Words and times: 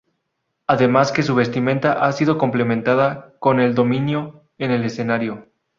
Además 0.65 1.11
que 1.11 1.21
su 1.21 1.35
vestimenta 1.35 1.93
ha 2.03 2.11
sido 2.11 2.39
complementada 2.39 3.35
con 3.37 3.59
el 3.59 3.75
dominio 3.75 4.45
en 4.57 4.71
el 4.71 4.83
escenario. 4.83 5.51